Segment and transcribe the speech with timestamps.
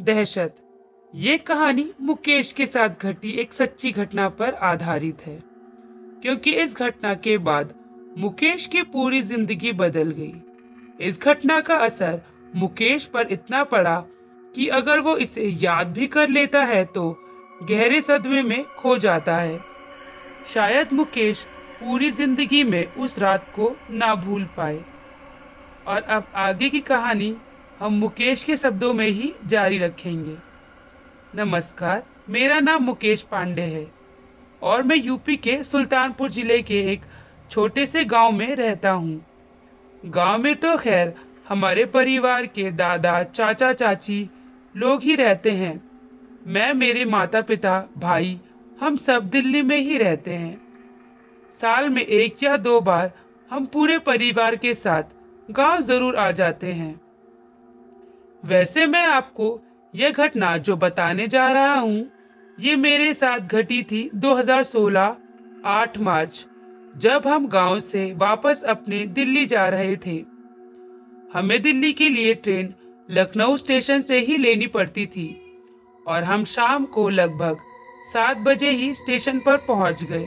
[0.00, 0.54] दहशत।
[1.14, 5.38] ये कहानी मुकेश के साथ घटी एक सच्ची घटना पर आधारित है,
[6.22, 7.74] क्योंकि इस घटना के बाद
[8.18, 10.34] मुकेश की पूरी ज़िंदगी बदल गई।
[11.00, 12.20] इस घटना का असर
[12.56, 13.98] मुकेश पर इतना पड़ा
[14.54, 17.10] कि अगर वो इसे याद भी कर लेता है तो
[17.62, 19.60] गहरे सदमे में खो जाता है।
[20.46, 21.44] शायद मुकेश
[21.80, 24.80] पूरी ज़िंदगी में उस रात को ना भूल पाए।
[25.86, 27.34] और अब आगे की कहानी
[27.80, 30.36] हम मुकेश के शब्दों में ही जारी रखेंगे।
[31.34, 33.86] नमस्कार, मेरा नाम मुकेश पांडे है
[34.62, 37.02] और मैं यूपी के सुल्तानपुर ज़िले के एक
[37.50, 39.20] छोटे से गाँव में रहता हूँ।
[40.02, 41.14] गाँव में तो खैर,
[41.48, 44.28] हमारे परिवार के दादा, चाचा, चाची
[44.74, 45.74] लोग ही रहते हैं।
[46.46, 48.40] मैं, मेरे माता पिता भाई,
[48.80, 50.60] हम सब दिल्ली में ही रहते हैं।
[51.54, 53.12] साल में एक या दो बार
[53.50, 55.02] हम पूरे परिवार के साथ
[55.50, 57.00] गाँव ज़रूर आ जाते हैं।
[58.44, 59.60] वैसे मैं आपको
[59.94, 62.06] यह घटना जो बताने जा रहा हूँ,
[62.60, 65.16] ये मेरे साथ घटी थी 2016
[65.66, 66.46] 8 मार्च,
[66.96, 70.16] जब हम गाँव से वापस अपने दिल्ली जा रहे थे।
[71.34, 72.74] हमें दिल्ली के लिए ट्रेन
[73.10, 75.28] लखनऊ स्टेशन से ही लेनी पड़ती थी
[76.06, 77.56] और हम शाम को लगभग
[78.12, 80.26] सात बजे ही स्टेशन पर पहुँच गए।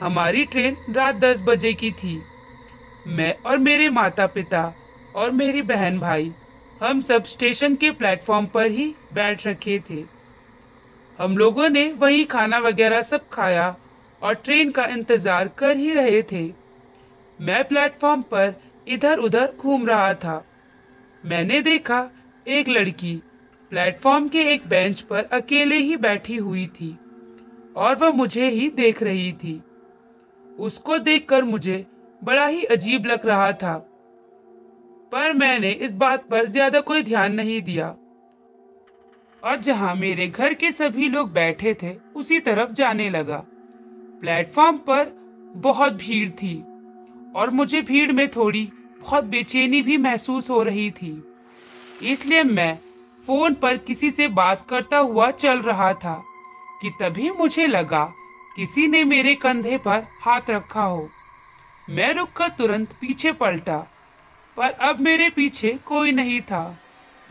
[0.00, 2.20] हमारी ट्रेन रात दस बजे की थी।
[3.06, 4.72] मैं और मेरे माता पिता
[5.16, 6.32] और मेरी बहन भाई
[6.82, 10.02] हम सब स्टेशन के प्लेटफॉर्म पर ही बैठ रखे थे।
[11.18, 13.74] हम लोगों ने वही खाना वगैरह सब खाया
[14.22, 16.44] और ट्रेन का इंतज़ार कर ही रहे थे।
[17.38, 18.54] मैं प्लेटफॉर्म पर
[18.88, 20.44] इधर उधर घूम रहा था।
[21.24, 22.08] मैंने देखा
[22.46, 23.14] एक लड़की
[23.70, 26.96] प्लेटफॉर्म के एक बेंच पर अकेले ही बैठी हुई थी
[27.76, 29.60] और वह मुझे ही देख रही थी।
[30.58, 31.84] उसको देखकर मुझे
[32.24, 33.74] बड़ा ही अजीब लग रहा था।
[35.14, 37.86] पर मैंने इस बात पर ज़्यादा कोई ध्यान नहीं दिया।
[39.42, 43.36] और जहाँ मेरे घर के सभी लोग बैठे थे, उसी तरफ़ जाने लगा।
[44.20, 45.12] प्लेटफॉर्म पर
[45.56, 46.56] बहुत भीड़ थी,
[47.36, 48.64] और मुझे भीड़ में थोड़ी
[49.00, 51.22] बहुत बेचैनी भी महसूस हो रही थी।
[52.02, 52.78] इसलिए मैं
[53.20, 56.22] फ़ोन पर किसी से बात करता हुआ चल रहा था,
[56.82, 58.04] कि तभी मुझे लगा
[58.56, 61.08] किसी ने मेरे कंधे पर हाथ रखा हो।
[61.88, 63.84] मैं रुककर तुरंत पीछे पलटा
[64.56, 66.78] पर अब मेरे पीछे कोई नहीं था।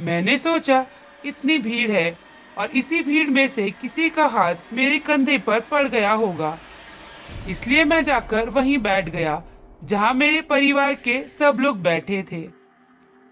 [0.01, 0.85] मैंने सोचा,
[1.25, 2.17] इतनी भीड़ है
[2.57, 6.57] और इसी भीड़ में से किसी का हाथ मेरे कंधे पर पड़ गया होगा।
[7.49, 9.43] इसलिए मैं जाकर वहीं बैठ गया,
[9.83, 12.49] जहाँ मेरे परिवार के सब लोग बैठे थे।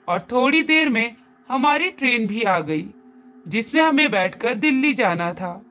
[0.08, 1.16] और थोड़ी देर में
[1.50, 2.86] हमारी ट्रेन भी आ गई,
[3.48, 5.66] जिसमें हमें बैठकर दिल्ली जाना था।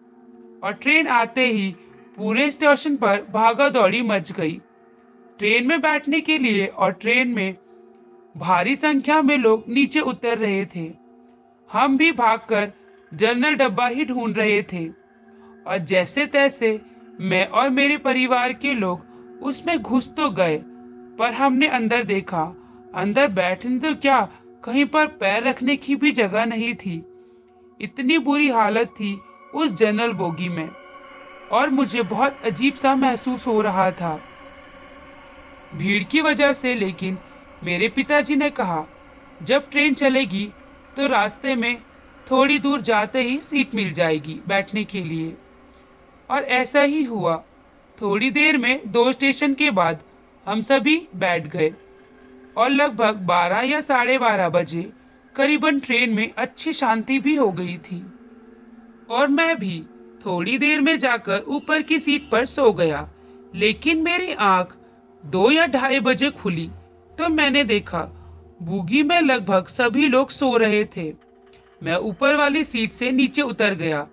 [0.64, 1.75] और ट्रेन आते ही
[2.16, 4.60] पूरे स्टेशन पर भागा दौड़ी मच गई।
[5.38, 7.56] ट्रेन में बैठने के लिए और ट्रेन में
[8.34, 10.91] भारी संख्या में लोग नीचे उतर रहे थे।
[11.70, 12.70] हम भी भागकर
[13.12, 14.86] जनरल डब्बा ही ढूंढ रहे थे।
[15.66, 16.80] और जैसे तैसे
[17.20, 20.56] मैं और मेरे परिवार के लोग उसमें घुस तो गए,
[21.19, 22.42] पर हमने अंदर देखा,
[22.94, 24.20] अंदर बैठने तो क्या,
[24.64, 26.96] कहीं पर पैर रखने की भी जगह नहीं थी।
[27.80, 29.19] इतनी बुरी हालत थी
[29.54, 30.69] उस जनरल बोगी में,
[31.52, 34.20] और मुझे बहुत अजीब सा महसूस हो रहा था।
[35.74, 37.19] भीड़ की वजह से लेकिन
[37.62, 38.84] मेरे पिताजी ने कहा,
[39.43, 40.48] जब ट्रेन चलेगी
[40.97, 41.76] तो रास्ते में
[42.26, 45.37] थोड़ी दूर जाते ही सीट मिल जाएगी बैठने के लिए।
[46.31, 47.37] और ऐसा ही हुआ।
[47.99, 50.00] थोड़ी देर में दो स्टेशन के बाद
[50.47, 51.72] हम सभी बैठ गए
[52.56, 54.91] और लगभग बारह या साढ़े बारह बजे
[55.37, 58.03] करीबन ट्रेन में अच्छी शांति भी हो गई थी।
[59.10, 59.82] और मैं भी
[60.26, 63.09] थोड़ी देर में जाकर ऊपर की सीट पर सो गया,
[63.54, 64.76] लेकिन मेरी आँख
[65.26, 66.70] दो या ढाई बजे खुली।
[67.20, 67.98] तो मैंने देखा,
[68.62, 71.12] बुगी में लगभग सभी लोग सो रहे थे।
[71.82, 74.06] मैं ऊपर वाली सीट से नीचे उतर गया।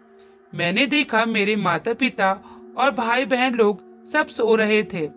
[0.54, 2.32] मैंने देखा मेरे माता पिता
[2.78, 5.08] और भाई बहन लोग सब सो रहे थे।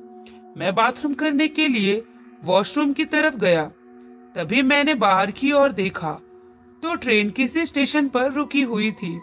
[0.57, 2.03] मैं बाथरूम करने के लिए
[2.45, 3.65] वॉशरूम की तरफ़ गया।
[4.35, 6.13] तभी मैंने बाहर की ओर देखा
[6.83, 9.17] तो ट्रेन किसी स्टेशन पर रुकी हुई थी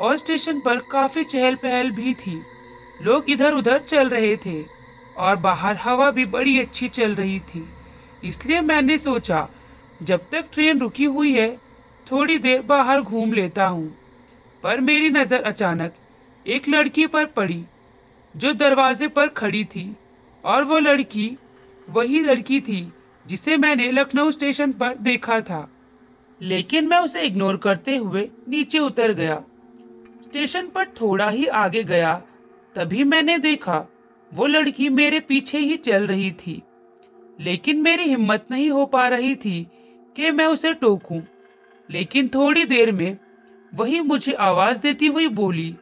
[0.00, 2.40] और स्टेशन पर काफ़ी चहल पहल भी थी।
[3.02, 4.62] लोग इधर उधर चल रहे थे।
[5.16, 7.68] और बाहर हवा भी बड़ी अच्छी चल रही थी।
[8.24, 9.48] इसलिए मैंने सोचा,
[10.02, 11.56] जब तक ट्रेन रुकी हुई है,
[12.12, 13.96] थोड़ी देर बाहर घूम लेता हूँ।
[14.62, 15.94] पर मेरी नज़र अचानक
[16.46, 17.64] एक लड़की पर पड़ी,
[18.36, 19.96] जो दरवाजे पर खड़ी थी,
[20.44, 21.36] और वो लड़की
[21.88, 22.92] वही लड़की थी,
[23.26, 25.70] जिसे मैंने लखनऊ स्टेशन पर देखा था।
[26.40, 29.42] लेकिन मैं उसे इग्नोर करते हुए नीचे उतर गया।
[30.22, 32.22] स्टेशन पर थोड़ा ही आगे गया,
[32.74, 33.86] तभी मैंने देखा
[34.34, 36.62] वो लड़की मेरे पीछे ही चल रही थी,
[37.40, 39.66] लेकिन मेरी हिम्मत नहीं हो पा रही थी
[40.16, 41.20] कि मैं उसे टोकूं।
[41.90, 43.16] लेकिन थोड़ी देर में
[43.74, 45.74] वही मुझे आवाज़ देती हुई बोली,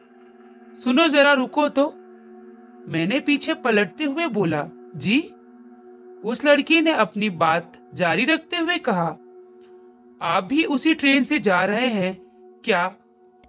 [0.83, 1.93] सुनो जरा, रुको तो।
[2.87, 5.19] मैंने पीछे पलटते हुए बोला, जी?
[6.23, 9.17] उस लड़की ने अपनी बात जारी रखते हुए कहा,
[10.21, 12.13] आप भी उसी ट्रेन से जा रहे हैं,
[12.65, 12.95] क्या?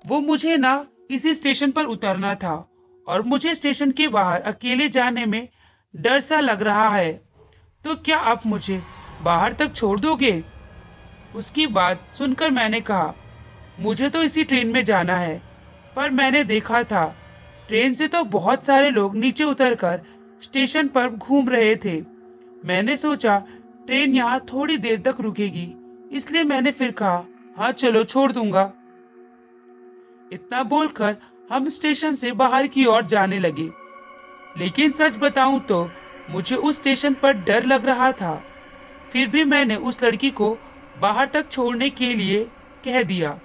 [0.07, 2.74] वो मुझे ना इसी स्टेशन पर उतरना था।
[3.07, 5.49] और मुझे स्टेशन के बाहर अकेले जाने में
[5.95, 7.13] डर सा लग रहा है।
[7.85, 8.83] तो क्या आप मुझे
[9.23, 10.43] बाहर तक छोड़ दोगे?
[11.35, 13.15] उसकी बात सुनकर मैंने कहा,
[13.81, 15.41] मुझे तो इसी ट्रेन में जाना है।
[15.97, 17.05] पर मैंने देखा था,
[17.69, 20.01] ट्रेन से तो बहुत सारे लोग नीचे उतरकर
[20.43, 22.01] स्टेशन पर घूम रहे थे।
[22.65, 23.39] मैंने सोचा,
[23.87, 25.69] ट्रेन यहाँ थोड़ी देर तक रुकेगी।
[26.13, 27.25] इसलिए मैंने फिर कहा
[27.57, 28.63] हाँ चलो, छोड़ दूँगा।
[30.33, 31.17] इतना बोलकर
[31.51, 33.69] हम स्टेशन से बाहर की ओर जाने लगे।
[34.59, 35.89] लेकिन सच बताऊँ तो
[36.31, 38.43] मुझे उस स्टेशन पर डर लग रहा था।
[39.13, 40.57] फिर भी मैंने उस लड़की को
[41.01, 42.45] बाहर तक छोड़ने के लिए
[42.85, 43.39] कह दिया।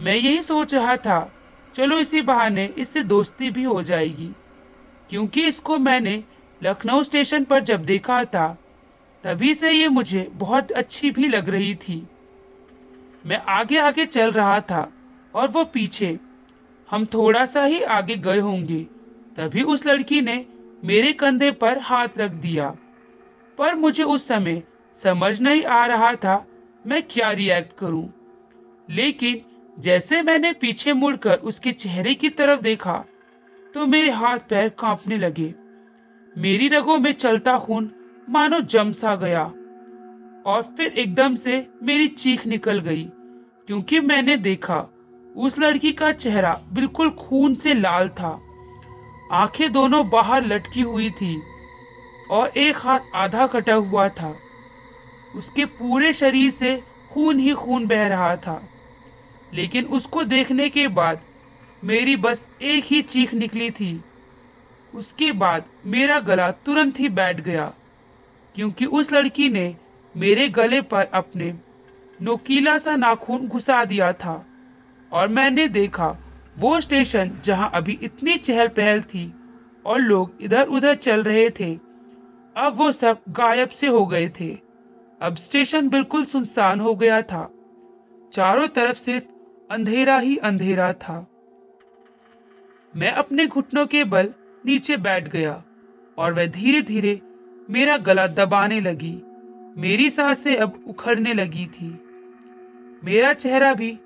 [0.00, 1.32] मैं यही सोच रहा था,
[1.74, 4.30] चलो इसी बहाने इससे दोस्ती भी हो जाएगी।
[5.10, 6.22] क्योंकि इसको मैंने
[6.62, 8.48] लखनऊ स्टेशन पर जब देखा था,
[9.24, 12.02] तभी से ये मुझे बहुत अच्छी भी लग रही थी।
[13.26, 14.92] मैं आगे आगे चल रहा था
[15.34, 16.18] और वो पीछे
[16.92, 18.82] हम थोड़ा सा ही आगे गए होंगे।
[19.36, 20.44] तभी उस लड़की ने
[20.84, 22.68] मेरे कंधे पर हाथ रख दिया।
[23.58, 24.62] पर मुझे उस समय
[24.94, 26.44] समझ नहीं आ रहा था
[26.86, 28.08] मैं क्या रिएक्ट करूँ।
[28.90, 29.40] लेकिन
[29.78, 33.04] जैसे मैंने पीछे मुड़कर उसके चेहरे की तरफ़ देखा
[33.74, 35.54] तो मेरे हाथ पैर कांपने लगे।
[36.36, 37.90] मेरी रगों में चलता खून
[38.28, 39.44] मानो जम सा गया।
[40.46, 43.04] और फिर एकदम से मेरी चीख निकल गई,
[43.66, 44.78] क्योंकि मैंने देखा
[45.36, 48.40] उस लड़की का चेहरा बिल्कुल खून से लाल था।
[49.32, 51.42] आँखें दोनों बाहर लटकी हुई थी
[52.30, 54.36] और एक हाथ आधा कटा हुआ था।
[55.36, 56.82] उसके पूरे शरीर से
[57.12, 58.62] खून ही खून बह रहा था।
[59.54, 61.20] लेकिन उसको देखने के बाद
[61.84, 64.04] मेरी बस एक ही चीख निकली थी।
[64.94, 67.72] उसके बाद मेरा गला तुरंत ही बैठ गया,
[68.54, 69.76] क्योंकि उस लड़की ने
[70.16, 71.54] मेरे गले पर अपने
[72.22, 74.51] नोकीला सा नाखून घुसा दिया था।
[75.12, 76.16] और मैंने देखा,
[76.58, 79.32] वो स्टेशन जहाँ अभी इतनी चहल पहल थी
[79.86, 81.74] और लोग इधर उधर चल रहे थे,
[82.56, 84.58] अब वो सब गायब से हो गए थे।
[85.22, 87.50] अब स्टेशन बिल्कुल सुनसान हो गया था।
[88.32, 89.26] चारों तरफ़ सिर्फ़
[89.70, 91.26] अंधेरा ही अंधेरा था।
[92.96, 94.32] मैं अपने घुटनों के बल
[94.66, 95.62] नीचे बैठ गया
[96.18, 97.20] और वह धीरे धीरे
[97.70, 99.22] मेरा गला दबाने लगी।
[99.76, 101.88] मेरी साँसें अब उखड़ने लगी थी।
[103.04, 103.98] मेरा चेहरा भी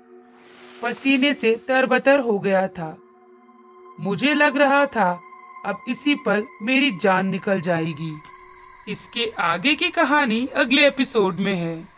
[0.83, 2.97] पसीने से तरबतर हो गया था।
[3.99, 5.21] मुझे लग रहा था,
[5.65, 8.17] अब इसी पर मेरी जान निकल जाएगी।
[8.89, 11.96] इसके आगे की कहानी अगले एपिसोड में है।